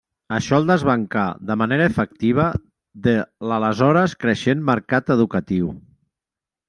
[0.35, 2.45] Això el desbancà de manera efectiva
[3.09, 3.15] de
[3.51, 5.71] l'aleshores creixent mercat educatiu.